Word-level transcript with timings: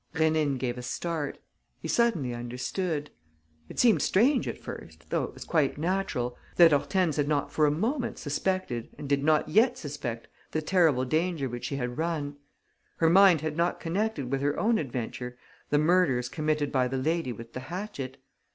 Rénine 0.15 0.57
gave 0.57 0.79
a 0.79 0.81
start. 0.81 1.37
He 1.79 1.87
suddenly 1.87 2.33
understood 2.33 3.11
it 3.69 3.77
seemed 3.77 4.01
strange 4.01 4.47
at 4.47 4.57
first, 4.57 5.07
though 5.11 5.23
it 5.25 5.35
was 5.35 5.45
quite 5.45 5.77
natural 5.77 6.35
that 6.55 6.71
Hortense 6.71 7.17
had 7.17 7.27
not 7.27 7.51
for 7.51 7.67
a 7.67 7.69
moment 7.71 8.17
suspected 8.17 8.89
and 8.97 9.07
did 9.07 9.23
not 9.23 9.47
yet 9.47 9.77
suspect 9.77 10.27
the 10.53 10.61
terrible 10.63 11.05
danger 11.05 11.47
which 11.47 11.65
she 11.65 11.75
had 11.75 11.99
run. 11.99 12.37
Her 12.97 13.11
mind 13.11 13.41
had 13.41 13.55
not 13.55 13.79
connected 13.79 14.31
with 14.31 14.41
her 14.41 14.59
own 14.59 14.79
adventure 14.79 15.37
the 15.69 15.77
murders 15.77 16.29
committed 16.29 16.71
by 16.71 16.87
the 16.87 16.97
lady 16.97 17.31
with 17.31 17.53
the 17.53 17.59
hatchet. 17.59 18.17